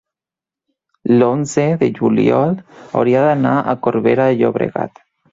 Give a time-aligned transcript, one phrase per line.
[1.17, 2.55] l'onze de juliol
[3.01, 5.03] hauria d'anar a Corbera de Llobregat.